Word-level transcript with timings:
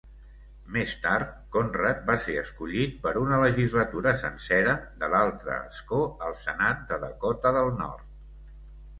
Més 0.75 0.93
tard, 1.01 1.33
Conrad 1.55 1.99
va 2.05 2.13
ser 2.23 2.37
escollit 2.43 2.95
per 3.03 3.11
una 3.23 3.39
legislatura 3.43 4.13
sencera 4.21 4.73
de 5.03 5.09
l'altre 5.15 5.57
escó 5.73 5.99
al 6.29 6.33
Senat 6.45 6.81
de 6.93 6.99
Dakota 7.05 7.53
del 7.59 7.71
Nord. 7.83 8.09